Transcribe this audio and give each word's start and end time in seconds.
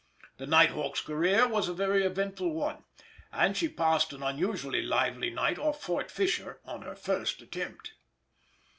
The 0.37 0.47
Night 0.47 0.71
Hawk's 0.71 0.99
career 1.01 1.47
was 1.47 1.69
a 1.69 1.75
very 1.75 2.03
eventful 2.03 2.51
one, 2.55 2.85
and 3.31 3.55
she 3.55 3.69
passed 3.69 4.11
an 4.13 4.23
unusually 4.23 4.81
lively 4.81 5.29
night 5.29 5.59
off 5.59 5.79
Fort 5.79 6.09
Fisher 6.09 6.59
on 6.65 6.81
her 6.81 6.95
first 6.95 7.39
attempt. 7.39 7.93